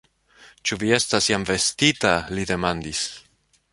Ĉu 0.69 0.77
vi 0.83 0.87
estas 0.95 1.27
jam 1.31 1.45
vestita? 1.49 2.15
li 2.39 2.47
demandis. 2.53 3.03